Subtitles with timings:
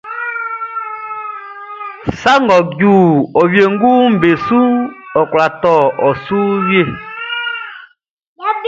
[2.19, 2.93] Sa ngʼɔ ju
[3.39, 4.71] e wienguʼm be suʼn,
[5.19, 5.73] ɔ kwla tɔ
[6.07, 6.81] e su wie.